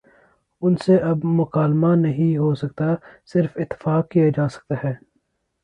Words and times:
ان 0.61 0.75
سے 0.75 0.95
اب 1.09 1.17
مکالمہ 1.39 1.93
نہیں 1.95 2.37
ہو 2.37 2.53
سکتا 2.55 2.87
صرف 3.33 3.51
اتفاق 3.55 4.09
کیا 4.11 4.29
جا 4.35 4.47
سکتا 4.49 4.75
ہے۔ 4.83 4.93